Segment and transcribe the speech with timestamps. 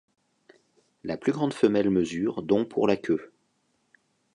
[1.03, 3.31] La plus grande femelle mesure dont pour la queue.